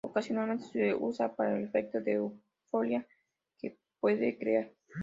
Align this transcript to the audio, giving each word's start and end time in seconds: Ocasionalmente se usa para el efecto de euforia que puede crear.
Ocasionalmente 0.03 0.65
se 0.67 0.95
usa 0.95 1.31
para 1.35 1.55
el 1.55 1.63
efecto 1.65 2.01
de 2.01 2.13
euforia 2.13 3.05
que 3.59 3.77
puede 3.99 4.35
crear. 4.35 4.71